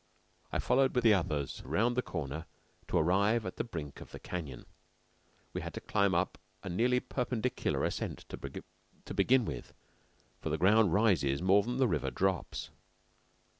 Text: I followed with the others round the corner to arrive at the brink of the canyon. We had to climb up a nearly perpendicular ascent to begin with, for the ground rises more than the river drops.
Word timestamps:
I 0.51 0.57
followed 0.57 0.95
with 0.95 1.03
the 1.03 1.13
others 1.13 1.61
round 1.63 1.95
the 1.95 2.01
corner 2.01 2.47
to 2.87 2.97
arrive 2.97 3.45
at 3.45 3.57
the 3.57 3.63
brink 3.63 4.01
of 4.01 4.09
the 4.09 4.19
canyon. 4.19 4.65
We 5.53 5.61
had 5.61 5.75
to 5.75 5.79
climb 5.79 6.15
up 6.15 6.39
a 6.63 6.69
nearly 6.69 6.99
perpendicular 6.99 7.83
ascent 7.83 8.25
to 8.29 9.13
begin 9.13 9.45
with, 9.45 9.75
for 10.41 10.49
the 10.49 10.57
ground 10.57 10.91
rises 10.91 11.43
more 11.43 11.61
than 11.61 11.77
the 11.77 11.87
river 11.87 12.09
drops. 12.09 12.71